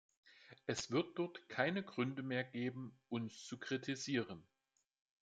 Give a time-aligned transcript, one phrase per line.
[0.65, 4.43] Es wird dort keine Gründe mehr geben, uns zu kritisieren.